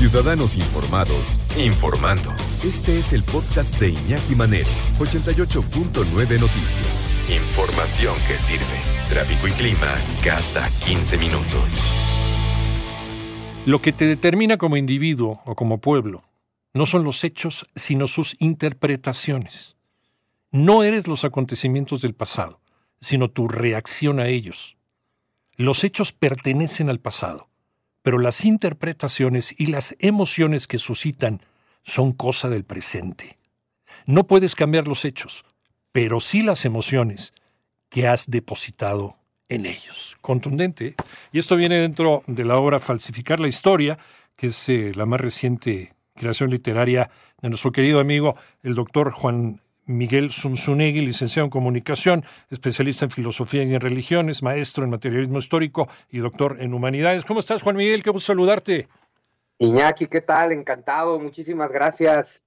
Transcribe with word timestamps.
Ciudadanos 0.00 0.56
informados, 0.56 1.38
informando. 1.58 2.30
Este 2.64 2.98
es 2.98 3.12
el 3.12 3.22
podcast 3.22 3.78
de 3.78 3.90
Iñaki 3.90 4.34
Manero, 4.34 4.70
88.9 4.98 6.40
Noticias. 6.40 7.10
Información 7.28 8.16
que 8.26 8.38
sirve. 8.38 8.64
Tráfico 9.10 9.46
y 9.46 9.50
clima 9.50 9.94
cada 10.24 10.70
15 10.86 11.18
minutos. 11.18 11.86
Lo 13.66 13.82
que 13.82 13.92
te 13.92 14.06
determina 14.06 14.56
como 14.56 14.78
individuo 14.78 15.42
o 15.44 15.54
como 15.54 15.82
pueblo 15.82 16.24
no 16.72 16.86
son 16.86 17.04
los 17.04 17.22
hechos, 17.22 17.66
sino 17.74 18.08
sus 18.08 18.36
interpretaciones. 18.38 19.76
No 20.50 20.82
eres 20.82 21.08
los 21.08 21.26
acontecimientos 21.26 22.00
del 22.00 22.14
pasado, 22.14 22.62
sino 23.02 23.28
tu 23.28 23.48
reacción 23.48 24.18
a 24.18 24.28
ellos. 24.28 24.78
Los 25.56 25.84
hechos 25.84 26.12
pertenecen 26.12 26.88
al 26.88 27.00
pasado, 27.00 27.49
pero 28.02 28.18
las 28.18 28.44
interpretaciones 28.44 29.54
y 29.58 29.66
las 29.66 29.94
emociones 29.98 30.66
que 30.66 30.78
suscitan 30.78 31.42
son 31.82 32.12
cosa 32.12 32.48
del 32.48 32.64
presente. 32.64 33.38
No 34.06 34.26
puedes 34.26 34.54
cambiar 34.54 34.88
los 34.88 35.04
hechos, 35.04 35.44
pero 35.92 36.20
sí 36.20 36.42
las 36.42 36.64
emociones 36.64 37.32
que 37.88 38.06
has 38.06 38.30
depositado 38.30 39.16
en 39.48 39.66
ellos. 39.66 40.16
Contundente. 40.20 40.94
Y 41.32 41.38
esto 41.38 41.56
viene 41.56 41.78
dentro 41.78 42.22
de 42.26 42.44
la 42.44 42.56
obra 42.56 42.80
Falsificar 42.80 43.40
la 43.40 43.48
Historia, 43.48 43.98
que 44.36 44.48
es 44.48 44.68
eh, 44.68 44.92
la 44.94 45.06
más 45.06 45.20
reciente 45.20 45.92
creación 46.14 46.50
literaria 46.50 47.10
de 47.40 47.48
nuestro 47.48 47.72
querido 47.72 48.00
amigo, 48.00 48.36
el 48.62 48.74
doctor 48.74 49.10
Juan 49.10 49.60
Miguel 49.90 50.30
Zunzunegui, 50.30 51.00
licenciado 51.00 51.44
en 51.44 51.50
comunicación, 51.50 52.24
especialista 52.48 53.04
en 53.04 53.10
filosofía 53.10 53.62
y 53.64 53.74
en 53.74 53.80
religiones, 53.80 54.42
maestro 54.42 54.84
en 54.84 54.90
materialismo 54.90 55.38
histórico 55.38 55.88
y 56.10 56.18
doctor 56.18 56.58
en 56.60 56.74
humanidades. 56.74 57.24
¿Cómo 57.24 57.40
estás, 57.40 57.62
Juan 57.62 57.76
Miguel? 57.76 58.02
Qué 58.02 58.10
gusto 58.10 58.28
saludarte. 58.28 58.88
Iñaki, 59.58 60.06
¿qué 60.06 60.20
tal? 60.20 60.52
Encantado, 60.52 61.18
muchísimas 61.18 61.70
gracias. 61.70 62.42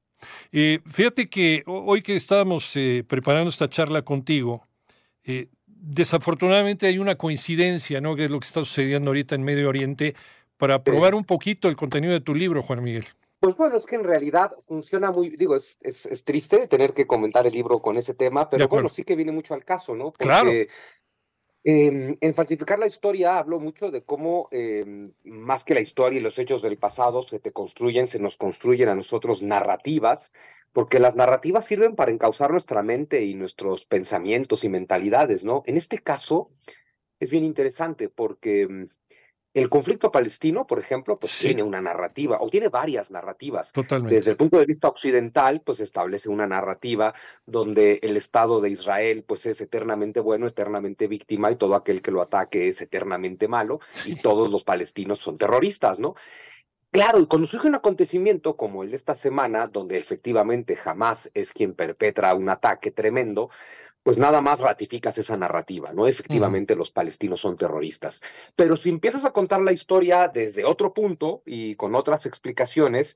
Eh, 0.52 0.80
fíjate 0.86 1.30
que 1.30 1.64
hoy 1.66 2.02
que 2.02 2.16
estábamos 2.16 2.76
eh, 2.76 3.04
preparando 3.08 3.50
esta 3.50 3.70
charla 3.70 4.02
contigo, 4.04 4.66
eh, 5.24 5.50
desafortunadamente 5.68 6.88
hay 6.88 6.98
una 6.98 7.16
coincidencia, 7.16 8.02
¿no? 8.02 8.16
Que 8.16 8.26
es 8.26 8.32
lo 8.32 8.40
que 8.40 8.48
está 8.48 8.62
sucediendo 8.62 9.10
ahorita 9.12 9.36
en 9.36 9.44
Medio 9.44 9.70
Oriente, 9.70 10.16
para 10.58 10.84
probar 10.84 11.14
un 11.14 11.26
poquito 11.26 11.68
el 11.68 11.76
contenido 11.76 12.14
de 12.14 12.22
tu 12.22 12.34
libro, 12.34 12.64
Juan 12.64 12.82
Miguel. 12.84 13.06
Pues 13.44 13.58
bueno, 13.58 13.76
es 13.76 13.86
que 13.86 13.98
en 13.98 14.06
realidad 14.06 14.56
funciona 14.70 15.12
muy, 15.12 15.36
digo, 15.36 15.58
es, 15.58 15.78
es, 15.82 16.24
triste 16.24 16.66
tener 16.70 16.94
que 16.94 17.06
comentar 17.06 17.46
el 17.46 17.52
libro 17.52 17.82
con 17.82 17.98
ese 17.98 18.14
tema, 18.14 18.50
pero 18.50 18.70
bueno, 18.70 18.88
sí 18.88 19.04
que 19.04 19.18
viene 19.18 19.34
mucho 19.34 19.54
al 19.54 19.66
caso, 19.66 19.96
¿no? 19.96 20.14
Porque, 20.14 20.24
claro. 20.24 20.50
Em, 21.66 22.16
en 22.22 22.34
falsificar 22.34 22.80
la 22.80 22.88
historia 22.88 23.38
hablo 23.38 23.60
mucho 23.60 23.92
de 23.92 24.06
cómo 24.06 24.48
em, 24.52 25.12
más 25.26 25.66
que 25.66 25.74
la 25.74 25.82
historia 25.82 26.20
y 26.20 26.24
los 26.24 26.40
hechos 26.40 26.62
del 26.62 26.78
pasado 26.78 27.24
se 27.24 27.40
te 27.40 27.52
construyen, 27.52 28.08
se 28.08 28.18
nos 28.18 28.38
construyen 28.38 28.88
a 28.88 28.96
nosotros 28.96 29.42
narrativas, 29.42 30.32
porque 30.72 31.00
las 31.00 31.18
narrativas 31.18 31.66
sirven 31.66 31.98
para 31.98 32.12
encauzar 32.12 32.50
nuestra 32.50 32.82
mente 32.82 33.26
y 33.26 33.34
nuestros 33.34 33.84
pensamientos 33.84 34.64
y 34.64 34.70
mentalidades, 34.70 35.44
¿no? 35.44 35.64
En 35.66 35.76
este 35.76 35.98
caso 35.98 36.50
es 37.20 37.30
bien 37.30 37.44
interesante 37.44 38.08
porque 38.08 38.62
em, 38.62 38.90
el 39.54 39.70
conflicto 39.70 40.12
palestino, 40.12 40.66
por 40.66 40.80
ejemplo, 40.80 41.20
pues 41.20 41.38
tiene 41.38 41.62
una 41.62 41.80
narrativa, 41.80 42.38
o 42.42 42.50
tiene 42.50 42.70
varias 42.70 43.12
narrativas. 43.12 43.72
Totalmente. 43.72 44.16
Desde 44.16 44.32
el 44.32 44.38
punto 44.38 44.58
de 44.58 44.66
vista 44.66 44.88
occidental, 44.88 45.62
pues 45.62 45.80
establece 45.80 46.28
una 46.30 46.48
narrativa 46.48 47.14
donde 47.46 48.00
el 48.02 48.18
Estado 48.18 48.62
de 48.62 48.72
Israel, 48.72 49.24
pues 49.28 49.46
es 49.46 49.62
eternamente 49.62 50.20
bueno, 50.20 50.48
eternamente 50.48 51.08
víctima, 51.08 51.52
y 51.52 51.56
todo 51.56 51.76
aquel 51.76 52.02
que 52.02 52.12
lo 52.12 52.22
ataque 52.22 52.68
es 52.68 52.82
eternamente 52.82 53.48
malo, 53.48 53.80
y 54.06 54.16
todos 54.16 54.50
los 54.50 54.64
palestinos 54.64 55.20
son 55.20 55.38
terroristas, 55.38 56.00
¿no? 56.00 56.16
Claro, 56.90 57.20
y 57.20 57.26
cuando 57.26 57.48
surge 57.48 57.68
un 57.68 57.76
acontecimiento 57.76 58.56
como 58.56 58.84
el 58.84 58.92
de 58.92 58.96
esta 58.96 59.16
semana, 59.16 59.68
donde 59.68 59.98
efectivamente 59.98 60.76
jamás 60.76 61.30
es 61.34 61.52
quien 61.52 61.74
perpetra 61.74 62.36
un 62.36 62.50
ataque 62.50 62.92
tremendo, 62.92 63.50
pues 64.04 64.18
nada 64.18 64.42
más 64.42 64.60
ratificas 64.60 65.18
esa 65.18 65.38
narrativa, 65.38 65.94
¿no? 65.94 66.08
Efectivamente 66.08 66.76
los 66.76 66.92
palestinos 66.92 67.42
son 67.42 67.58
terroristas. 67.58 68.22
Pero 68.56 68.76
si 68.76 68.90
empiezas 68.90 69.24
a 69.24 69.32
contar 69.32 69.62
la 69.62 69.72
historia 69.72 70.28
desde 70.28 70.66
otro 70.66 70.94
punto 70.94 71.42
y 71.46 71.76
con 71.76 71.96
otras 71.96 72.26
explicaciones, 72.26 73.16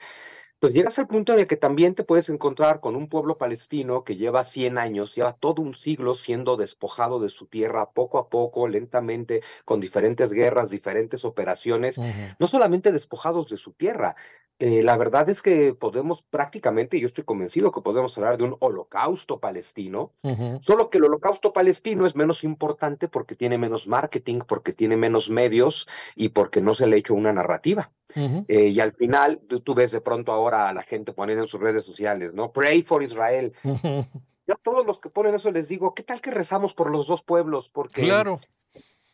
pues 0.59 0.73
llegas 0.73 0.97
al 0.97 1.07
punto 1.07 1.33
en 1.33 1.39
el 1.39 1.47
que 1.47 1.57
también 1.57 1.93
te 1.93 2.03
puedes 2.03 2.29
encontrar 2.29 2.79
con 2.79 2.95
un 2.95 3.09
pueblo 3.09 3.37
palestino 3.37 4.03
que 4.03 4.15
lleva 4.15 4.43
100 4.43 4.77
años, 4.79 5.13
lleva 5.13 5.33
todo 5.33 5.61
un 5.61 5.75
siglo 5.75 6.15
siendo 6.15 6.57
despojado 6.57 7.19
de 7.19 7.29
su 7.29 7.45
tierra 7.45 7.91
poco 7.91 8.17
a 8.17 8.29
poco, 8.29 8.67
lentamente, 8.67 9.43
con 9.65 9.79
diferentes 9.79 10.31
guerras, 10.31 10.71
diferentes 10.71 11.25
operaciones, 11.25 11.99
no 12.39 12.47
solamente 12.47 12.91
despojados 12.91 13.49
de 13.49 13.57
su 13.57 13.73
tierra, 13.73 14.15
eh, 14.59 14.81
la 14.81 14.97
verdad 14.97 15.29
es 15.29 15.41
que 15.41 15.75
podemos 15.75 16.23
prácticamente, 16.23 16.99
yo 16.99 17.07
estoy 17.07 17.23
convencido 17.23 17.71
que 17.71 17.81
podemos 17.81 18.17
hablar 18.17 18.37
de 18.37 18.43
un 18.43 18.55
holocausto 18.59 19.39
palestino, 19.39 20.13
solo 20.61 20.89
que 20.89 20.97
el 20.97 21.05
holocausto 21.05 21.53
palestino 21.53 22.07
es 22.07 22.15
menos 22.15 22.43
importante 22.43 23.07
porque 23.07 23.35
tiene 23.35 23.59
menos 23.59 23.87
marketing, 23.87 24.39
porque 24.47 24.73
tiene 24.73 24.97
menos 24.97 25.29
medios 25.29 25.87
y 26.15 26.29
porque 26.29 26.61
no 26.61 26.73
se 26.73 26.87
le 26.87 26.95
ha 26.95 26.99
hecho 26.99 27.13
una 27.13 27.33
narrativa. 27.33 27.91
Eh, 28.15 28.69
y 28.69 28.79
al 28.79 28.93
final, 28.93 29.39
tú, 29.63 29.75
ves 29.75 29.91
de 29.91 30.01
pronto 30.01 30.31
ahora 30.31 30.69
a 30.69 30.73
la 30.73 30.81
gente 30.81 31.13
poniendo 31.13 31.43
en 31.43 31.49
sus 31.49 31.61
redes 31.61 31.85
sociales, 31.85 32.33
¿no? 32.33 32.51
Pray 32.51 32.81
for 32.81 33.03
Israel. 33.03 33.53
Yo 33.63 34.53
a 34.53 34.59
todos 34.63 34.87
los 34.87 34.99
que 34.99 35.09
ponen 35.09 35.35
eso 35.35 35.51
les 35.51 35.67
digo, 35.67 35.93
¿qué 35.93 36.01
tal 36.01 36.19
que 36.19 36.31
rezamos 36.31 36.73
por 36.73 36.89
los 36.89 37.05
dos 37.05 37.21
pueblos? 37.21 37.69
Porque 37.71 38.01
claro 38.01 38.39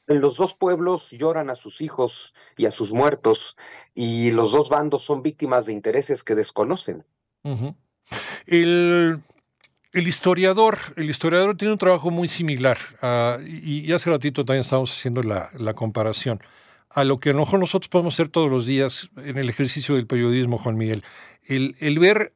los 0.07 0.37
dos 0.37 0.53
pueblos 0.53 1.09
lloran 1.11 1.49
a 1.49 1.55
sus 1.55 1.81
hijos 1.81 2.33
y 2.57 2.65
a 2.65 2.71
sus 2.71 2.91
muertos, 2.91 3.55
y 3.93 4.31
los 4.31 4.51
dos 4.51 4.69
bandos 4.69 5.03
son 5.03 5.21
víctimas 5.23 5.65
de 5.65 5.73
intereses 5.73 6.23
que 6.23 6.35
desconocen. 6.35 7.05
el, 8.45 9.21
historiador, 9.93 10.77
el 10.95 11.09
historiador 11.09 11.55
tiene 11.55 11.73
un 11.73 11.77
trabajo 11.77 12.11
muy 12.11 12.27
similar, 12.27 12.77
ah, 13.01 13.37
y, 13.45 13.91
hace 13.93 14.09
ratito 14.09 14.43
también 14.43 14.61
estamos 14.61 14.91
haciendo 14.91 15.23
la, 15.23 15.73
comparación 15.73 16.41
a 16.89 17.03
lo 17.03 17.17
que 17.17 17.31
a 17.31 17.33
lo 17.33 17.39
mejor 17.39 17.59
nosotros 17.59 17.89
podemos 17.89 18.13
hacer 18.13 18.29
todos 18.29 18.51
los 18.51 18.65
días 18.65 19.09
en 19.17 19.37
el 19.37 19.49
ejercicio 19.49 19.95
del 19.95 20.05
periodismo, 20.05 20.59
Juan 20.59 20.77
Miguel. 20.77 21.03
El, 21.43 21.75
el 21.79 21.97
ver 21.97 22.33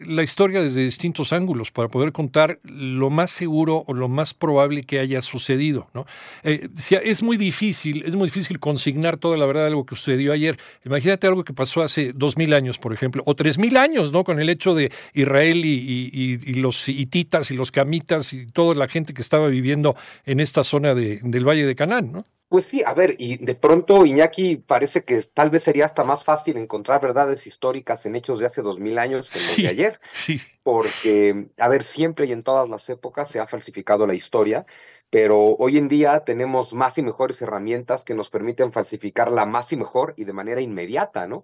la 0.00 0.22
historia 0.22 0.62
desde 0.62 0.82
distintos 0.82 1.32
ángulos 1.32 1.70
para 1.70 1.88
poder 1.88 2.12
contar 2.12 2.58
lo 2.64 3.10
más 3.10 3.30
seguro 3.30 3.84
o 3.86 3.94
lo 3.94 4.08
más 4.08 4.34
probable 4.34 4.82
que 4.82 4.98
haya 4.98 5.20
sucedido. 5.22 5.88
¿no? 5.94 6.06
Eh, 6.42 6.68
es 7.02 7.22
muy 7.22 7.36
difícil, 7.36 8.04
es 8.06 8.14
muy 8.14 8.26
difícil 8.26 8.58
consignar 8.60 9.16
toda 9.16 9.36
la 9.36 9.46
verdad 9.46 9.62
de 9.62 9.68
algo 9.68 9.86
que 9.86 9.96
sucedió 9.96 10.32
ayer. 10.32 10.58
Imagínate 10.84 11.26
algo 11.26 11.44
que 11.44 11.52
pasó 11.52 11.82
hace 11.82 12.12
dos 12.12 12.36
mil 12.36 12.54
años, 12.54 12.78
por 12.78 12.92
ejemplo, 12.92 13.22
o 13.26 13.34
tres 13.34 13.58
mil 13.58 13.76
años, 13.76 14.12
¿no? 14.12 14.24
Con 14.24 14.40
el 14.40 14.48
hecho 14.48 14.74
de 14.74 14.90
Israel 15.12 15.62
y, 15.64 16.54
los 16.54 16.88
hititas 16.88 17.50
y 17.50 17.56
los 17.56 17.72
camitas 17.72 18.32
y 18.32 18.46
toda 18.46 18.74
la 18.74 18.88
gente 18.88 19.12
que 19.12 19.22
estaba 19.22 19.48
viviendo 19.48 19.96
en 20.24 20.40
esta 20.40 20.64
zona 20.64 20.94
del 20.94 21.48
Valle 21.48 21.66
de 21.66 21.74
Canaán, 21.74 22.12
¿no? 22.12 22.24
Pues 22.54 22.66
sí, 22.66 22.84
a 22.86 22.94
ver, 22.94 23.16
y 23.18 23.38
de 23.38 23.56
pronto 23.56 24.06
Iñaki 24.06 24.58
parece 24.58 25.02
que 25.02 25.20
tal 25.22 25.50
vez 25.50 25.64
sería 25.64 25.86
hasta 25.86 26.04
más 26.04 26.22
fácil 26.22 26.56
encontrar 26.56 27.00
verdades 27.00 27.48
históricas 27.48 28.06
en 28.06 28.14
hechos 28.14 28.38
de 28.38 28.46
hace 28.46 28.62
dos 28.62 28.78
mil 28.78 28.96
años 29.00 29.28
que 29.28 29.40
en 29.40 29.46
los 29.48 29.56
de 29.56 29.66
ayer. 29.66 30.00
Sí. 30.12 30.40
Porque, 30.62 31.48
a 31.58 31.68
ver, 31.68 31.82
siempre 31.82 32.26
y 32.26 32.32
en 32.32 32.44
todas 32.44 32.68
las 32.68 32.88
épocas 32.88 33.26
se 33.26 33.40
ha 33.40 33.48
falsificado 33.48 34.06
la 34.06 34.14
historia, 34.14 34.66
pero 35.10 35.56
hoy 35.56 35.78
en 35.78 35.88
día 35.88 36.20
tenemos 36.20 36.72
más 36.72 36.96
y 36.96 37.02
mejores 37.02 37.42
herramientas 37.42 38.04
que 38.04 38.14
nos 38.14 38.30
permiten 38.30 38.70
falsificarla 38.70 39.46
más 39.46 39.72
y 39.72 39.76
mejor 39.76 40.14
y 40.16 40.24
de 40.24 40.32
manera 40.32 40.60
inmediata, 40.60 41.26
¿no? 41.26 41.42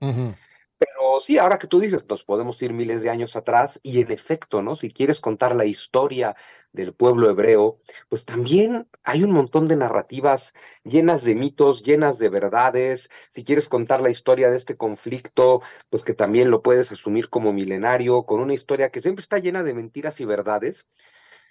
Pero 0.81 1.21
sí, 1.21 1.37
ahora 1.37 1.59
que 1.59 1.67
tú 1.67 1.79
dices, 1.79 2.07
nos 2.09 2.25
podemos 2.25 2.61
ir 2.63 2.73
miles 2.73 3.03
de 3.03 3.11
años 3.11 3.37
atrás 3.37 3.79
y 3.83 4.01
en 4.01 4.11
efecto, 4.11 4.63
¿no? 4.63 4.77
Si 4.77 4.91
quieres 4.91 5.21
contar 5.21 5.55
la 5.55 5.67
historia 5.67 6.35
del 6.73 6.95
pueblo 6.95 7.29
hebreo, 7.29 7.79
pues 8.09 8.25
también 8.25 8.89
hay 9.05 9.23
un 9.23 9.31
montón 9.33 9.69
de 9.69 9.77
narrativas 9.77 10.55
llenas 10.85 11.23
de 11.23 11.35
mitos, 11.35 11.83
llenas 11.83 12.19
de 12.19 12.31
verdades. 12.31 13.11
Si 13.35 13.45
quieres 13.45 13.69
contar 13.69 14.01
la 14.01 14.09
historia 14.09 14.51
de 14.51 14.57
este 14.57 14.79
conflicto, 14.79 15.61
pues 15.91 16.03
que 16.03 16.15
también 16.15 16.51
lo 16.51 16.63
puedes 16.63 16.91
asumir 16.91 17.29
como 17.29 17.53
milenario, 17.53 18.25
con 18.25 18.41
una 18.41 18.55
historia 18.55 18.91
que 18.91 19.03
siempre 19.03 19.23
está 19.23 19.39
llena 19.39 19.63
de 19.63 19.75
mentiras 19.75 20.19
y 20.21 20.25
verdades. 20.25 20.87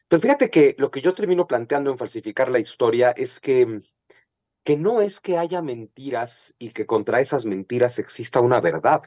Pero 0.07 0.21
fíjate 0.21 0.49
que 0.49 0.75
lo 0.79 0.91
que 0.91 1.01
yo 1.01 1.13
termino 1.13 1.47
planteando 1.47 1.91
en 1.91 1.99
falsificar 1.99 2.49
la 2.49 2.59
historia 2.59 3.11
es 3.11 3.39
que 3.39 3.81
que 4.63 4.77
no 4.77 5.01
es 5.01 5.19
que 5.19 5.37
haya 5.37 5.61
mentiras 5.61 6.53
y 6.59 6.71
que 6.71 6.85
contra 6.85 7.21
esas 7.21 7.45
mentiras 7.45 7.97
exista 7.97 8.39
una 8.39 8.59
verdad. 8.59 9.03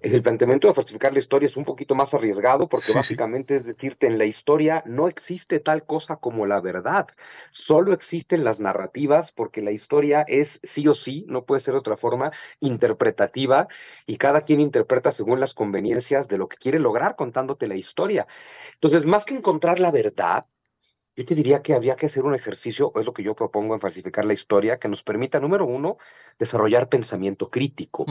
El 0.00 0.22
planteamiento 0.22 0.68
de 0.68 0.74
falsificar 0.74 1.12
la 1.12 1.18
historia 1.18 1.46
es 1.46 1.56
un 1.56 1.64
poquito 1.64 1.94
más 1.94 2.14
arriesgado 2.14 2.68
porque 2.68 2.92
básicamente 2.92 3.56
es 3.56 3.64
decirte, 3.64 4.06
en 4.06 4.18
la 4.18 4.24
historia 4.24 4.82
no 4.86 5.08
existe 5.08 5.60
tal 5.60 5.84
cosa 5.84 6.16
como 6.16 6.46
la 6.46 6.60
verdad, 6.60 7.06
solo 7.50 7.92
existen 7.92 8.44
las 8.44 8.60
narrativas 8.60 9.30
porque 9.30 9.62
la 9.62 9.70
historia 9.70 10.24
es 10.26 10.60
sí 10.62 10.88
o 10.88 10.94
sí, 10.94 11.26
no 11.28 11.44
puede 11.44 11.60
ser 11.60 11.74
de 11.74 11.80
otra 11.80 11.96
forma, 11.96 12.32
interpretativa 12.60 13.68
y 14.06 14.16
cada 14.16 14.42
quien 14.42 14.60
interpreta 14.60 15.12
según 15.12 15.38
las 15.38 15.54
conveniencias 15.54 16.28
de 16.28 16.38
lo 16.38 16.48
que 16.48 16.56
quiere 16.56 16.78
lograr 16.78 17.14
contándote 17.16 17.68
la 17.68 17.76
historia. 17.76 18.26
Entonces, 18.74 19.06
más 19.06 19.24
que 19.24 19.34
encontrar 19.34 19.80
la 19.80 19.90
verdad, 19.90 20.46
yo 21.16 21.24
te 21.24 21.34
diría 21.34 21.62
que 21.62 21.74
habría 21.74 21.94
que 21.94 22.06
hacer 22.06 22.24
un 22.24 22.34
ejercicio, 22.34 22.92
es 22.96 23.06
lo 23.06 23.12
que 23.12 23.22
yo 23.22 23.34
propongo 23.34 23.74
en 23.74 23.80
falsificar 23.80 24.24
la 24.24 24.32
historia, 24.32 24.78
que 24.78 24.88
nos 24.88 25.02
permita, 25.04 25.38
número 25.38 25.64
uno, 25.64 25.98
desarrollar 26.38 26.88
pensamiento 26.88 27.50
crítico. 27.50 28.04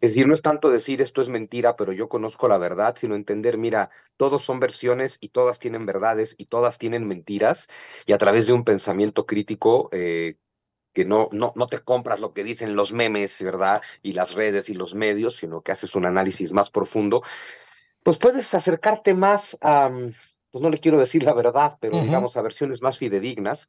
Es 0.00 0.10
decir, 0.10 0.28
no 0.28 0.34
es 0.34 0.42
tanto 0.42 0.70
decir 0.70 1.02
esto 1.02 1.20
es 1.20 1.28
mentira, 1.28 1.74
pero 1.74 1.92
yo 1.92 2.08
conozco 2.08 2.46
la 2.46 2.58
verdad, 2.58 2.96
sino 2.98 3.16
entender, 3.16 3.58
mira, 3.58 3.90
todos 4.16 4.44
son 4.44 4.60
versiones 4.60 5.18
y 5.20 5.30
todas 5.30 5.58
tienen 5.58 5.84
verdades 5.84 6.36
y 6.38 6.46
todas 6.46 6.78
tienen 6.78 7.08
mentiras, 7.08 7.68
y 8.06 8.12
a 8.12 8.18
través 8.18 8.46
de 8.46 8.52
un 8.52 8.64
pensamiento 8.64 9.26
crítico 9.26 9.88
eh, 9.90 10.36
que 10.92 11.04
no, 11.04 11.28
no, 11.32 11.52
no 11.56 11.66
te 11.66 11.80
compras 11.80 12.20
lo 12.20 12.32
que 12.32 12.44
dicen 12.44 12.76
los 12.76 12.92
memes, 12.92 13.42
¿verdad? 13.42 13.82
Y 14.00 14.12
las 14.12 14.32
redes 14.32 14.68
y 14.68 14.74
los 14.74 14.94
medios, 14.94 15.36
sino 15.36 15.62
que 15.62 15.72
haces 15.72 15.96
un 15.96 16.06
análisis 16.06 16.52
más 16.52 16.70
profundo, 16.70 17.22
pues 18.04 18.16
puedes 18.18 18.54
acercarte 18.54 19.12
más 19.12 19.58
a 19.60 19.90
pues 20.54 20.62
no 20.62 20.70
le 20.70 20.78
quiero 20.78 21.00
decir 21.00 21.24
la 21.24 21.32
verdad, 21.32 21.78
pero 21.80 22.00
digamos 22.00 22.36
a 22.36 22.40
versiones 22.40 22.80
más 22.80 22.96
fidedignas, 22.96 23.68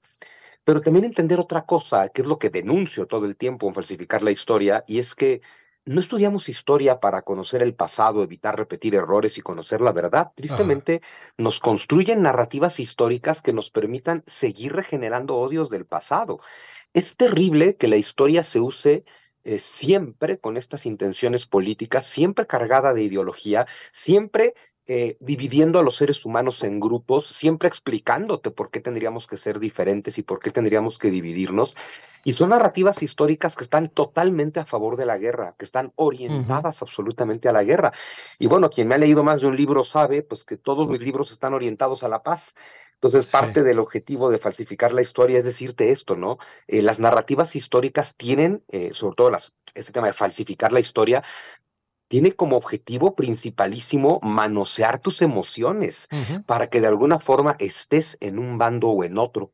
pero 0.64 0.82
también 0.82 1.04
entender 1.04 1.40
otra 1.40 1.66
cosa, 1.66 2.10
que 2.10 2.22
es 2.22 2.28
lo 2.28 2.38
que 2.38 2.52
denuncio 2.52 3.08
todo 3.08 3.26
el 3.26 3.38
tiempo 3.38 3.68
en 3.68 3.74
falsificar 3.74 4.22
la 4.22 4.30
historia, 4.30 4.84
y 4.86 5.00
es 5.00 5.16
que 5.16 5.42
no 5.86 6.00
estudiamos 6.00 6.48
historia 6.48 7.00
para 7.00 7.24
conocer 7.24 7.64
el 7.64 7.74
pasado, 7.74 8.22
evitar 8.22 8.56
repetir 8.56 8.94
errores 8.94 9.40
y 9.40 9.42
conocer 9.42 9.82
la 9.82 9.94
verdad. 9.94 10.32
Tristemente, 10.36 11.02
nos 11.40 11.60
construyen 11.60 12.22
narrativas 12.22 12.80
históricas 12.80 13.42
que 13.42 13.52
nos 13.52 13.72
permitan 13.72 14.22
seguir 14.28 14.74
regenerando 14.74 15.38
odios 15.38 15.72
del 15.72 15.88
pasado. 15.88 16.40
Es 16.94 17.18
terrible 17.18 17.78
que 17.78 17.88
la 17.88 17.98
historia 17.98 18.44
se 18.44 18.60
use 18.60 19.06
eh, 19.44 19.58
siempre 19.58 20.38
con 20.38 20.56
estas 20.56 20.86
intenciones 20.86 21.48
políticas, 21.48 22.06
siempre 22.06 22.46
cargada 22.46 22.94
de 22.94 23.02
ideología, 23.02 23.66
siempre 23.92 24.54
eh, 24.88 25.18
dividiendo 25.20 25.80
a 25.80 25.84
los 25.84 25.96
seres 25.96 26.26
humanos 26.26 26.64
en 26.64 26.80
grupos, 26.80 27.28
siempre 27.28 27.68
explicándote 27.68 28.52
por 28.52 28.70
qué 28.70 28.80
tendríamos 28.80 29.26
que 29.26 29.38
ser 29.38 29.60
diferentes 29.60 30.18
y 30.18 30.22
por 30.22 30.40
qué 30.40 30.52
tendríamos 30.52 31.00
que 31.00 31.10
dividirnos. 31.10 31.76
Y 32.24 32.34
son 32.34 32.50
narrativas 32.50 33.04
históricas 33.04 33.56
que 33.56 33.64
están 33.64 33.90
totalmente 33.90 34.60
a 34.60 34.66
favor 34.66 34.98
de 34.98 35.06
la 35.06 35.18
guerra, 35.18 35.56
que 35.58 35.66
están 35.66 35.92
orientadas 35.96 36.82
absolutamente 36.82 37.50
a 37.50 37.52
la 37.52 37.64
guerra. 37.64 37.94
Y 38.40 38.48
bueno, 38.48 38.70
quien 38.70 38.88
me 38.88 38.96
ha 38.96 38.98
leído 38.98 39.24
más 39.24 39.42
de 39.42 39.48
un 39.48 39.56
libro 39.56 39.84
sabe, 39.86 40.24
pues 40.24 40.44
que 40.44 40.58
todos 40.58 40.90
mis 40.90 41.02
libros 41.02 41.32
están 41.32 41.54
orientados 41.54 42.04
a 42.04 42.08
la 42.08 42.24
paz. 42.24 42.56
Entonces, 42.96 43.30
parte 43.30 43.62
del 43.62 43.78
objetivo 43.78 44.32
de 44.32 44.40
falsificar 44.40 44.92
la 44.94 45.02
historia 45.04 45.38
es 45.38 45.46
decirte 45.46 45.92
esto, 45.92 46.16
¿no? 46.16 46.40
Eh, 46.68 46.82
las 46.82 47.00
narrativas 47.00 47.56
históricas 47.56 48.16
tienen, 48.16 48.64
eh, 48.70 48.92
sobre 48.94 49.16
todo 49.16 49.30
las, 49.30 49.54
este 49.76 49.92
tema 49.92 50.08
de 50.08 50.14
falsificar 50.14 50.72
la 50.74 50.80
historia, 50.80 51.24
tiene 52.08 52.34
como 52.34 52.58
objetivo 52.58 53.16
principalísimo 53.16 54.20
manosear 54.22 55.00
tus 55.00 55.22
emociones 55.22 56.08
para 56.46 56.68
que 56.68 56.82
de 56.82 56.88
alguna 56.88 57.20
forma 57.20 57.56
estés 57.60 58.18
en 58.22 58.40
un 58.40 58.58
bando 58.58 58.90
o 58.90 59.04
en 59.04 59.18
otro. 59.18 59.52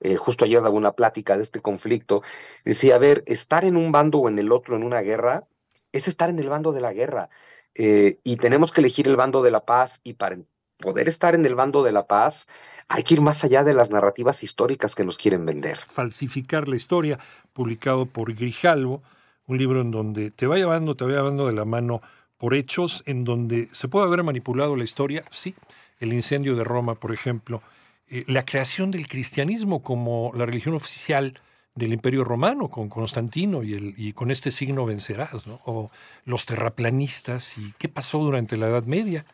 Eh, 0.00 0.16
justo 0.16 0.44
ayer 0.44 0.62
daba 0.62 0.74
una 0.74 0.92
plática 0.92 1.36
de 1.36 1.42
este 1.42 1.60
conflicto. 1.60 2.22
Decía, 2.64 2.96
a 2.96 2.98
ver, 2.98 3.24
estar 3.26 3.64
en 3.64 3.76
un 3.76 3.90
bando 3.90 4.18
o 4.18 4.28
en 4.28 4.38
el 4.38 4.52
otro 4.52 4.76
en 4.76 4.84
una 4.84 5.00
guerra 5.00 5.44
es 5.92 6.08
estar 6.08 6.30
en 6.30 6.38
el 6.38 6.48
bando 6.48 6.72
de 6.72 6.80
la 6.80 6.92
guerra. 6.92 7.30
Eh, 7.74 8.18
y 8.22 8.36
tenemos 8.36 8.70
que 8.70 8.80
elegir 8.80 9.08
el 9.08 9.16
bando 9.16 9.42
de 9.42 9.50
la 9.50 9.64
paz 9.64 10.00
y 10.04 10.14
para 10.14 10.38
poder 10.78 11.08
estar 11.08 11.34
en 11.34 11.44
el 11.46 11.54
bando 11.54 11.82
de 11.82 11.92
la 11.92 12.06
paz 12.06 12.46
hay 12.88 13.02
que 13.02 13.14
ir 13.14 13.20
más 13.20 13.42
allá 13.44 13.64
de 13.64 13.74
las 13.74 13.90
narrativas 13.90 14.42
históricas 14.42 14.94
que 14.94 15.04
nos 15.04 15.16
quieren 15.16 15.46
vender. 15.46 15.78
Falsificar 15.86 16.68
la 16.68 16.76
historia, 16.76 17.18
publicado 17.52 18.06
por 18.06 18.34
Grijalvo, 18.34 19.02
un 19.46 19.58
libro 19.58 19.80
en 19.80 19.90
donde 19.90 20.30
te 20.30 20.46
va 20.46 20.56
llevando, 20.56 20.94
te 20.94 21.04
va 21.04 21.12
llevando 21.12 21.46
de 21.46 21.52
la 21.52 21.64
mano 21.64 22.00
por 22.38 22.54
hechos, 22.54 23.02
en 23.06 23.24
donde 23.24 23.68
se 23.72 23.88
puede 23.88 24.06
haber 24.06 24.22
manipulado 24.22 24.76
la 24.76 24.84
historia, 24.84 25.24
sí, 25.30 25.54
el 26.00 26.12
incendio 26.12 26.56
de 26.56 26.64
Roma, 26.64 26.94
por 26.94 27.12
ejemplo, 27.12 27.62
eh, 28.08 28.24
la 28.26 28.44
creación 28.44 28.90
del 28.90 29.08
cristianismo 29.08 29.82
como 29.82 30.32
la 30.34 30.46
religión 30.46 30.74
oficial 30.74 31.40
del 31.74 31.92
Imperio 31.92 32.22
Romano 32.22 32.68
con 32.68 32.88
Constantino 32.88 33.62
y, 33.62 33.74
el, 33.74 33.94
y 33.96 34.12
con 34.12 34.30
este 34.30 34.50
signo 34.50 34.84
vencerás, 34.84 35.46
¿no? 35.46 35.60
o 35.64 35.90
los 36.24 36.46
terraplanistas 36.46 37.58
y 37.58 37.72
qué 37.78 37.88
pasó 37.88 38.18
durante 38.18 38.56
la 38.56 38.68
Edad 38.68 38.84
Media. 38.84 39.24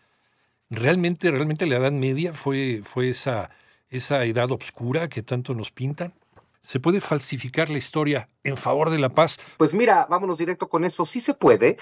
Realmente, 0.70 1.30
realmente 1.30 1.66
la 1.66 1.76
Edad 1.76 1.92
Media 1.92 2.32
fue, 2.32 2.80
fue 2.84 3.10
esa, 3.10 3.50
esa 3.90 4.24
edad 4.24 4.50
oscura 4.52 5.08
que 5.08 5.22
tanto 5.22 5.54
nos 5.54 5.70
pintan. 5.70 6.14
¿Se 6.62 6.80
puede 6.80 7.00
falsificar 7.00 7.70
la 7.70 7.78
historia 7.78 8.28
en 8.44 8.56
favor 8.56 8.90
de 8.90 8.98
la 8.98 9.08
paz? 9.08 9.38
Pues 9.56 9.74
mira, 9.74 10.06
vámonos 10.08 10.38
directo 10.38 10.68
con 10.68 10.84
eso. 10.84 11.06
Sí 11.06 11.20
se 11.20 11.34
puede. 11.34 11.78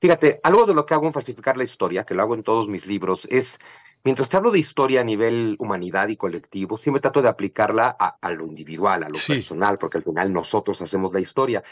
Fíjate, 0.00 0.40
algo 0.42 0.64
de 0.64 0.74
lo 0.74 0.86
que 0.86 0.94
hago 0.94 1.06
en 1.06 1.12
falsificar 1.12 1.56
la 1.56 1.64
historia, 1.64 2.04
que 2.04 2.14
lo 2.14 2.22
hago 2.22 2.34
en 2.34 2.42
todos 2.42 2.68
mis 2.68 2.86
libros, 2.86 3.26
es, 3.30 3.58
mientras 4.04 4.28
te 4.28 4.36
hablo 4.36 4.50
de 4.50 4.60
historia 4.60 5.00
a 5.00 5.04
nivel 5.04 5.56
humanidad 5.58 6.08
y 6.08 6.16
colectivo, 6.16 6.78
siempre 6.78 7.00
trato 7.00 7.20
de 7.20 7.28
aplicarla 7.28 7.96
a, 7.98 8.30
lo 8.30 8.46
individual, 8.46 9.02
a 9.02 9.08
lo 9.08 9.18
personal, 9.26 9.76
porque 9.78 9.98
al 9.98 10.04
final 10.04 10.32
nosotros 10.32 10.80
hacemos 10.80 11.12
la 11.12 11.20
historia. 11.20 11.64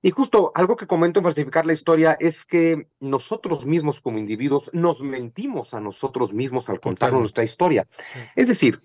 Y 0.00 0.10
justo 0.10 0.52
algo 0.54 0.76
que 0.76 0.86
comento 0.86 1.18
en 1.18 1.24
falsificar 1.24 1.66
la 1.66 1.72
historia 1.72 2.16
es 2.20 2.44
que 2.44 2.88
nosotros 3.00 3.66
mismos 3.66 4.00
como 4.00 4.18
individuos 4.18 4.70
nos 4.72 5.00
mentimos 5.00 5.74
a 5.74 5.80
nosotros 5.80 6.32
mismos 6.32 6.68
al 6.68 6.80
contarnos 6.80 7.20
nuestra 7.20 7.42
historia. 7.42 7.84
Es 8.36 8.46
decir, 8.46 8.80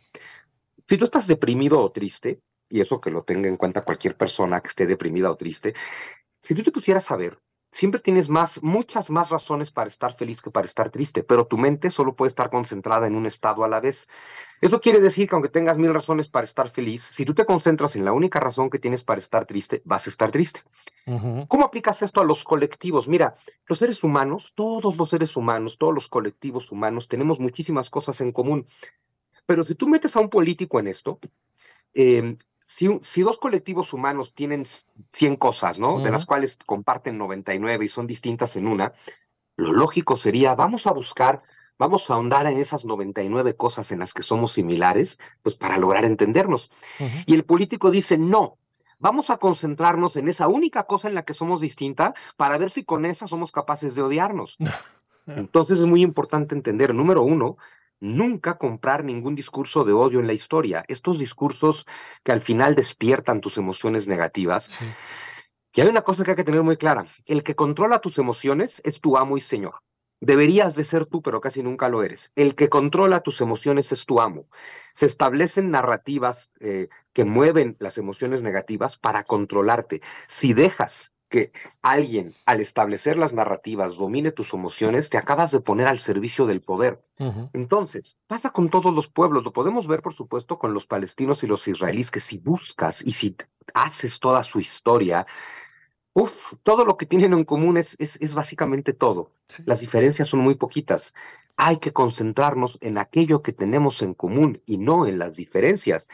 si 0.89 0.97
tú 0.97 1.05
estás 1.05 1.27
deprimido 1.27 1.79
o 1.79 1.91
triste, 1.91 2.41
y 2.73 2.81
eso 2.81 2.99
que 2.99 3.11
lo 3.11 3.23
tenga 3.23 3.47
en 3.47 3.55
cuenta 3.55 3.83
cualquier 3.83 4.17
persona 4.17 4.59
que 4.59 4.69
esté 4.69 4.87
deprimida 4.87 5.29
o 5.29 5.37
triste, 5.37 5.75
si 6.41 6.55
tú 6.55 6.63
te 6.63 6.71
pusieras 6.71 7.11
a 7.11 7.15
ver, 7.15 7.37
siempre 7.71 8.01
tienes 8.01 8.29
más, 8.29 8.63
muchas 8.63 9.11
más 9.11 9.29
razones 9.29 9.69
para 9.69 9.89
estar 9.89 10.15
feliz 10.15 10.41
que 10.41 10.49
para 10.49 10.65
estar 10.65 10.89
triste, 10.89 11.21
pero 11.21 11.45
tu 11.45 11.55
mente 11.55 11.91
solo 11.91 12.15
puede 12.15 12.29
estar 12.29 12.49
concentrada 12.49 13.05
en 13.05 13.13
un 13.13 13.27
estado 13.27 13.63
a 13.63 13.67
la 13.67 13.79
vez. 13.79 14.07
Eso 14.59 14.81
quiere 14.81 14.99
decir 14.99 15.29
que 15.29 15.35
aunque 15.35 15.49
tengas 15.49 15.77
mil 15.77 15.93
razones 15.93 16.27
para 16.27 16.45
estar 16.45 16.67
feliz, 16.71 17.07
si 17.11 17.25
tú 17.25 17.35
te 17.35 17.45
concentras 17.45 17.95
en 17.95 18.05
la 18.05 18.11
única 18.11 18.39
razón 18.39 18.71
que 18.71 18.79
tienes 18.79 19.03
para 19.03 19.19
estar 19.19 19.45
triste, 19.45 19.83
vas 19.85 20.07
a 20.07 20.09
estar 20.09 20.31
triste. 20.31 20.61
¿Cómo 21.47 21.65
aplicas 21.65 22.01
esto 22.01 22.21
a 22.21 22.25
los 22.25 22.43
colectivos? 22.43 23.07
Mira, 23.07 23.35
los 23.67 23.77
seres 23.77 24.03
humanos, 24.03 24.51
todos 24.55 24.97
los 24.97 25.09
seres 25.09 25.37
humanos, 25.37 25.77
todos 25.77 25.93
los 25.93 26.07
colectivos 26.07 26.71
humanos, 26.71 27.07
tenemos 27.07 27.39
muchísimas 27.39 27.91
cosas 27.91 28.19
en 28.21 28.31
común. 28.31 28.65
Pero 29.45 29.63
si 29.63 29.75
tú 29.75 29.87
metes 29.87 30.15
a 30.15 30.21
un 30.21 30.29
político 30.31 30.79
en 30.79 30.87
esto, 30.87 31.19
eh, 31.93 32.35
si, 32.73 33.21
dos 33.21 33.37
colectivos 33.37 33.93
humanos 33.93 34.33
tienen 34.33 34.65
100 35.11 35.35
cosas, 35.35 35.77
¿no? 35.77 35.99
De 35.99 36.09
las 36.09 36.25
cuales 36.25 36.57
comparten 36.65 37.17
99 37.17 37.85
y 37.85 37.89
son 37.89 38.07
distintas 38.07 38.55
en 38.55 38.67
una, 38.67 38.93
lo 39.55 39.71
lógico 39.71 40.17
sería, 40.17 40.55
vamos 40.55 40.87
a 40.87 40.91
buscar, 40.91 41.43
vamos 41.77 42.09
a 42.09 42.15
ahondar 42.15 42.47
en 42.47 42.57
esas 42.57 42.85
99 42.85 43.55
cosas 43.55 43.91
en 43.91 43.99
las 43.99 44.13
que 44.13 44.23
somos 44.23 44.53
similares, 44.53 45.19
pues 45.43 45.55
para 45.55 45.77
lograr 45.77 46.05
entendernos. 46.05 46.71
Y 47.27 47.35
el 47.35 47.45
político 47.45 47.91
dice, 47.91 48.17
no, 48.17 48.57
vamos 48.97 49.29
a 49.29 49.37
concentrarnos 49.37 50.15
en 50.15 50.27
esa 50.27 50.47
única 50.47 50.83
cosa 50.83 51.07
en 51.07 51.15
la 51.15 51.25
que 51.25 51.33
somos 51.33 51.61
distinta 51.61 52.15
para 52.37 52.57
ver 52.57 52.71
si 52.71 52.83
con 52.83 53.05
esa 53.05 53.27
somos 53.27 53.51
capaces 53.51 53.93
de 53.93 54.01
odiarnos. 54.01 54.57
Entonces 55.27 55.79
es 55.79 55.85
muy 55.85 56.01
importante 56.01 56.55
entender, 56.55 56.93
número 56.93 57.21
uno, 57.21 57.57
nunca 58.03 58.57
comprar 58.57 59.05
ningún 59.05 59.33
discurso 59.33 59.85
de 59.85 59.93
odio 59.93 60.19
en 60.19 60.27
la 60.27 60.33
historia. 60.33 60.83
Estos 60.89 61.17
discursos 61.17 61.87
que 62.23 62.33
al 62.33 62.41
final 62.41 62.75
despiertan 62.75 63.39
tus 63.39 63.57
emociones 63.57 64.07
negativas. 64.07 64.69
Y 65.73 65.81
hay 65.81 65.87
una 65.87 66.01
cosa 66.01 66.23
que 66.23 66.31
hay 66.31 66.35
que 66.35 66.43
tener 66.43 66.63
muy 66.63 66.75
clara. 66.75 67.07
El 67.25 67.43
que 67.43 67.55
controla 67.55 67.99
tus 67.99 68.17
emociones 68.17 68.81
es 68.83 68.99
tu 68.99 69.15
amo 69.17 69.37
y 69.37 69.41
señor. 69.41 69.75
Deberías 70.19 70.75
de 70.75 70.83
ser 70.83 71.05
tú, 71.05 71.21
pero 71.21 71.39
casi 71.39 71.63
nunca 71.63 71.87
lo 71.87 72.03
eres. 72.03 72.29
El 72.35 72.55
que 72.55 72.67
controla 72.67 73.21
tus 73.21 73.39
emociones 73.39 73.91
es 73.93 74.05
tu 74.05 74.19
amo. 74.19 74.47
Se 74.93 75.05
establecen 75.05 75.71
narrativas 75.71 76.51
eh, 76.59 76.89
que 77.13 77.23
mueven 77.23 77.77
las 77.79 77.97
emociones 77.97 78.41
negativas 78.41 78.97
para 78.97 79.23
controlarte. 79.23 80.01
Si 80.27 80.53
dejas 80.53 81.12
que 81.33 81.51
alguien, 81.81 82.35
al 82.45 82.61
establecer 82.61 83.17
las 83.17 83.33
narrativas, 83.33 83.97
domine 83.97 84.31
tus 84.31 84.53
emociones, 84.53 85.09
te 85.09 85.17
acabas 85.17 85.49
de 85.49 85.61
poner 85.61 85.87
al 85.87 85.97
servicio 85.97 86.45
del 86.45 86.61
poder. 86.61 87.01
Entonces, 87.53 88.17
pasa 88.27 88.51
con 88.51 88.69
todos 88.69 88.93
los 88.93 89.07
pueblos. 89.07 89.43
Lo 89.43 89.51
podemos 89.51 89.87
ver, 89.87 90.03
por 90.03 90.13
supuesto, 90.13 90.59
con 90.59 90.75
los 90.75 90.85
palestinos 90.85 91.43
y 91.43 91.47
los 91.47 91.67
israelíes, 91.67 92.11
que 92.11 92.19
si 92.19 92.37
buscas 92.37 93.01
y 93.01 93.13
si 93.13 93.35
haces 93.73 94.19
toda 94.19 94.43
su 94.43 94.59
historia, 94.59 95.25
uf, 96.13 96.53
todo 96.61 96.85
lo 96.85 96.97
que 96.97 97.07
tienen 97.07 97.33
en 97.33 97.45
común 97.45 97.77
es, 97.77 97.97
es, 97.97 98.35
básicamente 98.35 98.93
todo. 98.93 99.31
Las 99.65 99.79
diferencias 99.79 100.27
son 100.27 100.41
muy 100.41 100.53
poquitas. 100.53 101.15
Hay 101.57 101.77
que 101.77 101.93
concentrarnos 101.93 102.77
en 102.79 102.99
aquello 102.99 103.41
que 103.41 103.53
tenemos 103.53 104.03
en 104.03 104.13
común 104.13 104.61
y 104.67 104.77
no 104.77 105.07
en 105.07 105.17
las 105.17 105.35
diferencias. 105.35 106.07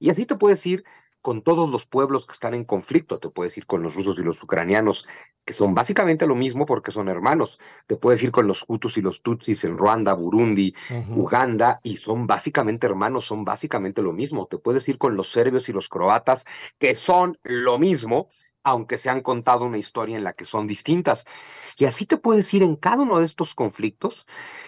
Y 0.00 0.10
así 0.10 0.26
te 0.26 0.34
puedes 0.34 0.66
ir 0.66 0.84
con 1.24 1.40
todos 1.40 1.70
los 1.70 1.86
pueblos 1.86 2.26
que 2.26 2.34
están 2.34 2.52
en 2.52 2.64
conflicto. 2.64 3.18
Te 3.18 3.30
puedes 3.30 3.56
ir 3.56 3.64
con 3.64 3.82
los 3.82 3.94
rusos 3.94 4.18
y 4.18 4.22
los 4.22 4.42
ucranianos, 4.42 5.08
que 5.46 5.54
son 5.54 5.74
básicamente 5.74 6.26
lo 6.26 6.34
mismo 6.34 6.66
porque 6.66 6.92
son 6.92 7.08
hermanos. 7.08 7.58
Te 7.86 7.96
puedes 7.96 8.22
ir 8.22 8.30
con 8.30 8.46
los 8.46 8.66
hutus 8.68 8.98
y 8.98 9.00
los 9.00 9.22
tutsis 9.22 9.64
en 9.64 9.78
Ruanda, 9.78 10.12
Burundi, 10.12 10.74
Uganda, 11.08 11.80
y 11.82 11.96
son 11.96 12.26
básicamente 12.26 12.86
hermanos, 12.86 13.24
son 13.24 13.42
básicamente 13.42 14.02
lo 14.02 14.12
mismo. 14.12 14.46
Te 14.48 14.58
puedes 14.58 14.86
ir 14.86 14.98
con 14.98 15.16
los 15.16 15.32
serbios 15.32 15.66
y 15.70 15.72
los 15.72 15.88
croatas, 15.88 16.44
que 16.78 16.94
son 16.94 17.38
lo 17.42 17.78
mismo, 17.78 18.28
aunque 18.62 18.98
se 18.98 19.08
han 19.08 19.22
contado 19.22 19.64
una 19.64 19.78
historia 19.78 20.18
en 20.18 20.24
la 20.24 20.34
que 20.34 20.44
son 20.44 20.66
distintas. 20.66 21.24
Y 21.78 21.86
así 21.86 22.04
te 22.04 22.18
puedes 22.18 22.52
ir 22.52 22.62
en 22.62 22.76
cada 22.76 23.00
uno 23.00 23.18
de 23.18 23.24
estos 23.24 23.54
conflictos 23.54 24.26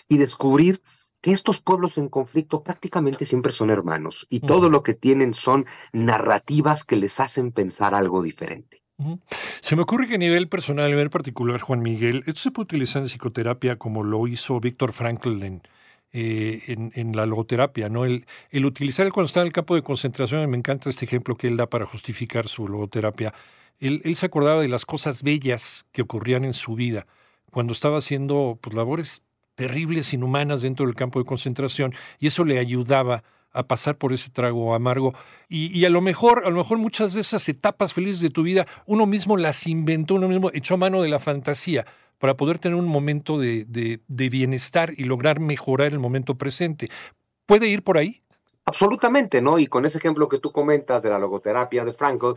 y 0.08 0.16
descubrir 0.16 0.80
que 1.26 1.32
estos 1.32 1.60
pueblos 1.60 1.98
en 1.98 2.08
conflicto 2.08 2.62
prácticamente 2.62 3.24
siempre 3.24 3.52
son 3.52 3.70
hermanos 3.70 4.28
y 4.30 4.38
todo 4.38 4.70
lo 4.70 4.84
que 4.84 4.94
tienen 4.94 5.34
son 5.34 5.66
narrativas 5.92 6.84
que 6.84 6.94
les 6.94 7.18
hacen 7.18 7.50
pensar 7.50 7.96
algo 7.96 8.22
diferente. 8.22 8.80
Se 9.60 9.74
me 9.74 9.82
ocurre 9.82 10.06
que 10.06 10.14
a 10.14 10.18
nivel 10.18 10.48
personal, 10.48 10.86
a 10.86 10.88
nivel 10.88 11.10
particular, 11.10 11.60
Juan 11.60 11.80
Miguel, 11.80 12.22
esto 12.26 12.42
se 12.42 12.50
puede 12.52 12.66
utilizar 12.66 13.02
en 13.02 13.08
psicoterapia 13.08 13.74
como 13.74 14.04
lo 14.04 14.28
hizo 14.28 14.60
Víctor 14.60 14.92
Frankl 14.92 15.42
en, 15.42 15.62
eh, 16.12 16.62
en, 16.94 17.16
la 17.16 17.26
logoterapia, 17.26 17.88
¿no? 17.88 18.04
El, 18.04 18.24
el 18.50 18.64
utilizar 18.64 19.04
el 19.04 19.12
cuando 19.12 19.26
está 19.26 19.40
en 19.40 19.48
el 19.48 19.52
campo 19.52 19.74
de 19.74 19.82
concentración, 19.82 20.48
me 20.48 20.56
encanta 20.56 20.90
este 20.90 21.06
ejemplo 21.06 21.34
que 21.34 21.48
él 21.48 21.56
da 21.56 21.66
para 21.68 21.86
justificar 21.86 22.46
su 22.46 22.68
logoterapia. 22.68 23.34
Él, 23.80 24.00
él, 24.04 24.14
se 24.14 24.26
acordaba 24.26 24.60
de 24.60 24.68
las 24.68 24.86
cosas 24.86 25.24
bellas 25.24 25.86
que 25.90 26.02
ocurrían 26.02 26.44
en 26.44 26.54
su 26.54 26.76
vida 26.76 27.08
cuando 27.50 27.72
estaba 27.72 27.98
haciendo 27.98 28.60
pues, 28.62 28.76
labores 28.76 29.22
terribles, 29.56 30.14
inhumanas 30.14 30.60
dentro 30.62 30.86
del 30.86 30.94
campo 30.94 31.18
de 31.18 31.24
concentración, 31.24 31.94
y 32.20 32.28
eso 32.28 32.44
le 32.44 32.58
ayudaba 32.58 33.24
a 33.52 33.62
pasar 33.64 33.96
por 33.96 34.12
ese 34.12 34.30
trago 34.30 34.74
amargo. 34.74 35.14
Y, 35.48 35.84
a 35.84 35.90
lo 35.90 36.02
mejor, 36.02 36.42
a 36.44 36.50
lo 36.50 36.58
mejor 36.58 36.78
muchas 36.78 37.14
de 37.14 37.22
esas 37.22 37.48
etapas 37.48 37.94
felices 37.94 38.20
de 38.20 38.30
tu 38.30 38.42
vida, 38.42 38.66
uno 38.84 39.06
mismo 39.06 39.36
las 39.36 39.66
inventó, 39.66 40.14
uno 40.14 40.28
mismo 40.28 40.50
echó 40.52 40.76
mano 40.76 41.02
de 41.02 41.08
la 41.08 41.18
fantasía 41.18 41.86
para 42.18 42.36
poder 42.36 42.58
tener 42.58 42.76
un 42.78 42.86
momento 42.86 43.38
de, 43.38 43.64
de, 43.64 44.00
de 44.06 44.28
bienestar 44.28 44.92
y 44.96 45.04
lograr 45.04 45.40
mejorar 45.40 45.92
el 45.92 45.98
momento 45.98 46.36
presente. 46.36 46.90
¿Puede 47.46 47.68
ir 47.68 47.82
por 47.82 47.98
ahí? 47.98 48.22
Absolutamente, 48.66 49.40
¿no? 49.40 49.58
Y 49.58 49.68
con 49.68 49.86
ese 49.86 49.98
ejemplo 49.98 50.28
que 50.28 50.38
tú 50.38 50.52
comentas 50.52 51.02
de 51.02 51.08
la 51.08 51.18
logoterapia 51.18 51.84
de 51.84 51.92
Frankl, 51.92 52.32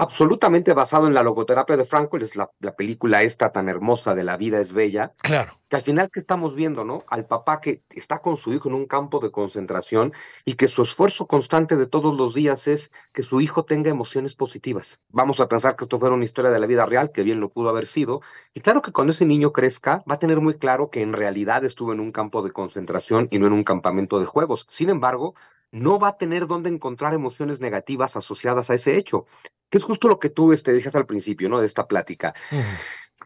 absolutamente 0.00 0.72
basado 0.72 1.06
en 1.06 1.12
la 1.12 1.22
logoterapia 1.22 1.76
de 1.76 1.84
Frankl, 1.84 2.22
es 2.22 2.34
la, 2.34 2.50
película 2.76 3.22
esta 3.22 3.52
tan 3.52 3.68
hermosa 3.68 4.14
de 4.14 4.24
La 4.24 4.38
vida 4.38 4.58
es 4.58 4.72
bella. 4.72 5.12
Claro. 5.20 5.52
Que 5.68 5.76
al 5.76 5.82
final, 5.82 6.10
¿qué 6.10 6.18
estamos 6.18 6.54
viendo, 6.54 6.84
no? 6.84 7.04
Al 7.08 7.26
papá 7.26 7.60
que 7.60 7.82
está 7.90 8.20
con 8.20 8.38
su 8.38 8.54
hijo 8.54 8.70
en 8.70 8.74
un 8.74 8.86
campo 8.86 9.20
de 9.20 9.30
concentración 9.30 10.14
y 10.46 10.54
que 10.54 10.68
su 10.68 10.82
esfuerzo 10.82 11.26
constante 11.26 11.76
de 11.76 11.86
todos 11.86 12.16
los 12.16 12.32
días 12.32 12.66
es 12.66 12.90
que 13.12 13.22
su 13.22 13.42
hijo 13.42 13.66
tenga 13.66 13.90
emociones 13.90 14.34
positivas. 14.34 15.00
Vamos 15.10 15.38
a 15.38 15.48
pensar 15.48 15.76
que 15.76 15.84
esto 15.84 15.98
fuera 15.98 16.14
una 16.14 16.24
historia 16.24 16.50
de 16.50 16.58
la 16.58 16.66
vida 16.66 16.86
real, 16.86 17.12
que 17.12 17.22
bien 17.22 17.38
lo 17.38 17.50
pudo 17.50 17.68
haber 17.68 17.86
sido. 17.86 18.22
Y 18.54 18.62
claro 18.62 18.80
que 18.80 18.92
cuando 18.92 19.12
ese 19.12 19.26
niño 19.26 19.52
crezca, 19.52 20.02
va 20.10 20.14
a 20.14 20.18
tener 20.18 20.40
muy 20.40 20.54
claro 20.54 20.88
que 20.88 21.02
en 21.02 21.12
realidad 21.12 21.62
estuvo 21.66 21.92
en 21.92 22.00
un 22.00 22.10
campo 22.10 22.42
de 22.42 22.52
concentración 22.52 23.28
y 23.30 23.38
no 23.38 23.46
en 23.46 23.52
un 23.52 23.64
campamento 23.64 24.18
de 24.18 24.24
juegos. 24.24 24.64
Sin 24.70 24.88
embargo, 24.88 25.34
no 25.72 25.98
va 25.98 26.08
a 26.08 26.16
tener 26.16 26.46
dónde 26.46 26.70
encontrar 26.70 27.14
emociones 27.14 27.60
negativas 27.60 28.16
asociadas 28.16 28.70
a 28.70 28.74
ese 28.74 28.96
hecho 28.96 29.26
que 29.70 29.78
es 29.78 29.84
justo 29.84 30.08
lo 30.08 30.18
que 30.18 30.28
tú 30.28 30.52
este, 30.52 30.72
decías 30.72 30.94
al 30.96 31.06
principio, 31.06 31.48
¿no? 31.48 31.60
De 31.60 31.66
esta 31.66 31.86
plática. 31.86 32.34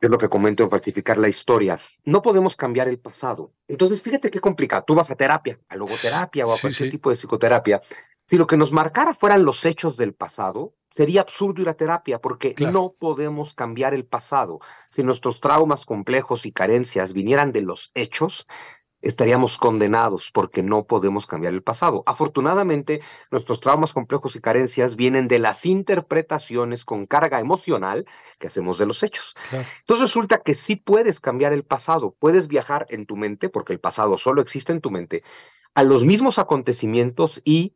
es 0.00 0.10
lo 0.10 0.18
que 0.18 0.28
comento 0.28 0.62
en 0.62 0.70
falsificar 0.70 1.16
la 1.16 1.28
historia. 1.28 1.78
No 2.04 2.20
podemos 2.20 2.54
cambiar 2.56 2.88
el 2.88 2.98
pasado. 2.98 3.52
Entonces, 3.66 4.02
fíjate 4.02 4.30
qué 4.30 4.40
complicado. 4.40 4.84
Tú 4.86 4.94
vas 4.94 5.10
a 5.10 5.16
terapia, 5.16 5.58
a 5.68 5.76
logoterapia 5.76 6.46
o 6.46 6.52
a 6.52 6.58
cualquier 6.58 6.90
tipo 6.90 7.10
de 7.10 7.16
psicoterapia. 7.16 7.80
Si 8.28 8.36
lo 8.36 8.46
que 8.46 8.56
nos 8.56 8.72
marcara 8.72 9.14
fueran 9.14 9.44
los 9.44 9.64
hechos 9.64 9.96
del 9.96 10.14
pasado, 10.14 10.74
sería 10.90 11.22
absurdo 11.22 11.62
ir 11.62 11.68
a 11.68 11.74
terapia 11.74 12.20
porque 12.20 12.54
no 12.58 12.94
podemos 12.98 13.54
cambiar 13.54 13.94
el 13.94 14.04
pasado. 14.04 14.60
Si 14.90 15.02
nuestros 15.02 15.40
traumas 15.40 15.86
complejos 15.86 16.44
y 16.44 16.52
carencias 16.52 17.12
vinieran 17.12 17.52
de 17.52 17.62
los 17.62 17.90
hechos, 17.94 18.46
estaríamos 19.04 19.58
condenados 19.58 20.30
porque 20.32 20.62
no 20.62 20.86
podemos 20.86 21.26
cambiar 21.26 21.52
el 21.52 21.62
pasado. 21.62 22.02
Afortunadamente, 22.06 23.00
nuestros 23.30 23.60
traumas 23.60 23.92
complejos 23.92 24.34
y 24.34 24.40
carencias 24.40 24.96
vienen 24.96 25.28
de 25.28 25.38
las 25.38 25.66
interpretaciones 25.66 26.84
con 26.84 27.06
carga 27.06 27.38
emocional 27.38 28.06
que 28.38 28.46
hacemos 28.46 28.78
de 28.78 28.86
los 28.86 29.02
hechos. 29.02 29.36
Entonces 29.52 30.00
resulta 30.00 30.38
que 30.38 30.54
sí 30.54 30.76
puedes 30.76 31.20
cambiar 31.20 31.52
el 31.52 31.64
pasado, 31.64 32.16
puedes 32.18 32.48
viajar 32.48 32.86
en 32.88 33.06
tu 33.06 33.16
mente, 33.16 33.48
porque 33.48 33.74
el 33.74 33.80
pasado 33.80 34.18
solo 34.18 34.40
existe 34.40 34.72
en 34.72 34.80
tu 34.80 34.90
mente, 34.90 35.22
a 35.74 35.82
los 35.82 36.04
mismos 36.04 36.38
acontecimientos 36.38 37.42
y 37.44 37.74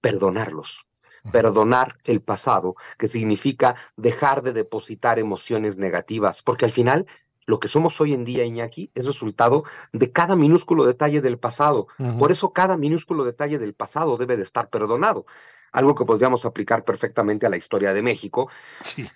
perdonarlos. 0.00 0.86
Perdonar 1.30 1.98
el 2.02 2.20
pasado, 2.20 2.74
que 2.98 3.06
significa 3.06 3.76
dejar 3.96 4.42
de 4.42 4.52
depositar 4.52 5.20
emociones 5.20 5.78
negativas, 5.78 6.42
porque 6.42 6.64
al 6.64 6.72
final 6.72 7.06
lo 7.46 7.60
que 7.60 7.68
somos 7.68 8.00
hoy 8.00 8.14
en 8.14 8.24
día, 8.24 8.44
Iñaki, 8.44 8.90
es 8.94 9.06
resultado 9.06 9.64
de 9.92 10.12
cada 10.12 10.36
minúsculo 10.36 10.84
detalle 10.84 11.20
del 11.20 11.38
pasado. 11.38 11.88
Por 12.18 12.32
eso 12.32 12.52
cada 12.52 12.76
minúsculo 12.76 13.24
detalle 13.24 13.58
del 13.58 13.74
pasado 13.74 14.16
debe 14.16 14.36
de 14.36 14.42
estar 14.42 14.70
perdonado 14.70 15.26
algo 15.72 15.94
que 15.94 16.04
podríamos 16.04 16.44
aplicar 16.44 16.84
perfectamente 16.84 17.46
a 17.46 17.50
la 17.50 17.56
historia 17.56 17.92
de 17.92 18.02
México. 18.02 18.48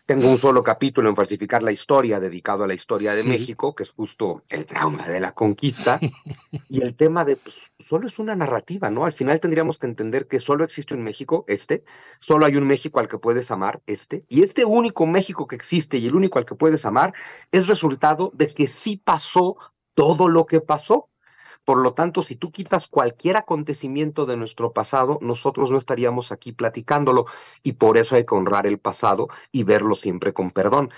Tengo 0.06 0.30
un 0.30 0.38
solo 0.38 0.62
capítulo 0.62 1.08
en 1.08 1.16
falsificar 1.16 1.62
la 1.62 1.72
historia 1.72 2.18
dedicado 2.18 2.64
a 2.64 2.66
la 2.66 2.75
historia 2.75 3.14
de 3.14 3.22
México, 3.22 3.75
que 3.75 3.84
es 3.84 3.90
justo 3.90 4.42
el 4.48 4.66
trauma 4.66 5.08
de 5.08 5.20
la 5.20 5.32
conquista 5.32 6.00
y 6.68 6.82
el 6.82 6.96
tema 6.96 7.25
de 7.25 7.36
pues, 7.36 7.70
solo 7.78 8.06
es 8.06 8.18
una 8.18 8.34
narrativa, 8.34 8.90
¿no? 8.90 9.04
Al 9.04 9.12
final 9.12 9.40
tendríamos 9.40 9.78
que 9.78 9.86
entender 9.86 10.26
que 10.26 10.40
solo 10.40 10.64
existe 10.64 10.94
un 10.94 11.02
México, 11.02 11.44
este, 11.46 11.84
solo 12.18 12.46
hay 12.46 12.56
un 12.56 12.66
México 12.66 13.00
al 13.00 13.08
que 13.08 13.18
puedes 13.18 13.50
amar, 13.50 13.82
este, 13.86 14.25
y 14.28 14.42
este 14.42 14.64
único 14.64 15.06
México 15.06 15.46
que 15.46 15.56
existe 15.56 15.98
y 15.98 16.06
el 16.06 16.14
único 16.14 16.38
al 16.38 16.46
que 16.46 16.54
puedes 16.54 16.84
amar 16.84 17.14
es 17.52 17.68
resultado 17.68 18.32
de 18.34 18.52
que 18.52 18.66
sí 18.66 18.96
pasó 18.96 19.56
todo 19.94 20.28
lo 20.28 20.46
que 20.46 20.60
pasó. 20.60 21.08
Por 21.66 21.78
lo 21.78 21.94
tanto, 21.94 22.23
si 22.23 22.37
tú 22.37 22.52
quitas 22.52 22.87
cualquier 22.87 23.37
acontecimiento 23.37 24.25
de 24.25 24.37
nuestro 24.37 24.73
pasado, 24.73 25.18
nosotros 25.20 25.73
no 25.73 25.78
estaríamos 25.78 26.30
aquí 26.30 26.52
platicándolo 26.52 27.26
y 27.64 27.73
por 27.73 27.99
eso 27.99 28.14
hay 28.14 28.25
que 28.25 28.37
honrar 28.37 28.68
el 28.68 28.78
pasado 28.78 29.26
y 29.50 29.64
verlo 29.64 29.96
siempre 29.96 30.32
con 30.32 30.52
perdón. 30.52 30.90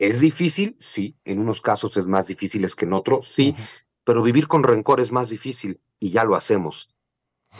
¿Es 0.00 0.18
difícil? 0.18 0.76
Sí, 0.80 1.14
en 1.24 1.38
unos 1.38 1.60
casos 1.60 1.96
es 1.96 2.06
más 2.06 2.26
difícil 2.26 2.66
que 2.74 2.86
en 2.86 2.94
otros, 2.94 3.28
sí, 3.28 3.54
pero 4.02 4.20
vivir 4.20 4.48
con 4.48 4.64
rencor 4.64 4.98
es 4.98 5.12
más 5.12 5.28
difícil 5.28 5.80
y 6.00 6.10
ya 6.10 6.24
lo 6.24 6.34
hacemos. 6.34 6.88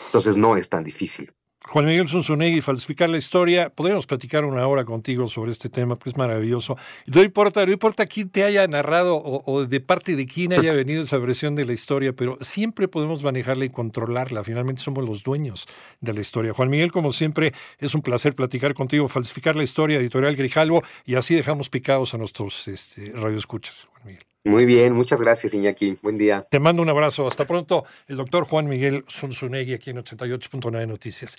Entonces 0.07 0.37
no 0.37 0.57
es 0.57 0.69
tan 0.69 0.83
difícil. 0.83 1.33
Juan 1.69 1.85
Miguel 1.85 2.09
Zunzunegui, 2.09 2.61
falsificar 2.61 3.09
la 3.09 3.19
historia. 3.19 3.71
Podemos 3.71 4.07
platicar 4.07 4.45
una 4.45 4.65
hora 4.69 4.85
contigo 4.85 5.27
sobre 5.27 5.51
este 5.51 5.69
tema, 5.69 5.97
porque 5.97 6.11
es 6.11 6.17
maravilloso. 6.17 6.77
No 7.07 7.23
importa, 7.23 7.67
no 7.67 7.73
importa 7.73 8.07
quién 8.07 8.29
te 8.29 8.45
haya 8.45 8.67
narrado 8.69 9.21
o, 9.21 9.67
de 9.67 9.81
parte 9.81 10.15
de 10.15 10.27
quién 10.27 10.53
haya 10.53 10.73
venido 10.75 11.03
esa 11.03 11.19
versión 11.19 11.57
de 11.57 11.65
la 11.65 11.73
historia, 11.73 12.13
pero 12.13 12.39
siempre 12.41 12.87
podemos 12.87 13.25
manejarla 13.25 13.65
y 13.65 13.71
controlarla. 13.71 14.45
Finalmente 14.45 14.81
somos 14.81 15.05
los 15.05 15.25
dueños 15.25 15.67
de 16.01 16.15
la 16.15 16.21
historia. 16.21 16.53
Juan 16.53 16.71
Miguel, 16.71 16.93
como 16.93 17.11
siempre, 17.11 17.53
es 17.81 17.97
un 17.97 18.03
placer 18.03 18.37
platicar 18.37 18.73
contigo, 18.75 19.09
falsificar 19.09 19.57
la 19.57 19.65
historia, 19.65 19.99
editorial 19.99 20.37
Grijalvo, 20.37 20.85
y 21.05 21.17
así 21.17 21.35
dejamos 21.35 21.69
picados 21.69 22.15
a 22.15 22.19
nuestros 22.19 22.69
este, 22.69 23.11
radioescuchas, 23.13 23.89
Juan 23.91 24.07
Miguel. 24.07 24.23
Muy 24.47 24.65
bien, 24.65 24.93
muchas 24.93 25.21
gracias, 25.21 25.55
Iñaki. 25.55 25.99
Buen 26.03 26.19
día. 26.19 26.47
Te 26.49 26.61
mando 26.61 26.81
un 26.81 26.89
abrazo. 26.89 27.27
Hasta 27.27 27.45
pronto. 27.49 27.85
El 28.07 28.17
doctor 28.17 28.45
Juan 28.45 28.69
Miguel 28.69 29.05
Zunzunegui 29.11 29.75
aquí 29.75 29.91
en 29.91 29.97
88.9 29.97 30.87
Noticias. 30.87 31.37